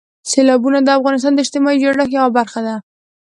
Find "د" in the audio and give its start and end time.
0.83-0.89, 1.33-1.39